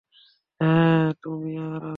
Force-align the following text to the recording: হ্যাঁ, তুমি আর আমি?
হ্যাঁ, 0.59 1.03
তুমি 1.23 1.51
আর 1.59 1.81
আমি? 1.81 1.89